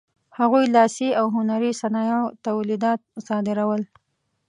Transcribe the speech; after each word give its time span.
هغوی 0.37 0.63
لاسي 0.75 1.09
او 1.19 1.25
هنري 1.35 1.71
صنایعو 1.81 2.25
تولیدات 2.47 2.99
صادرول. 3.27 3.81